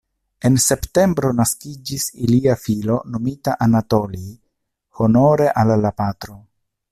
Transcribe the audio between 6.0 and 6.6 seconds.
patro.